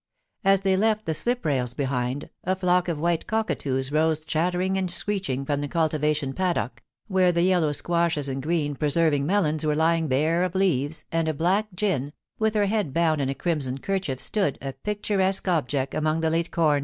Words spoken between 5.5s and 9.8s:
the cultivation paddock, where the yellow squashes and green preserving melons were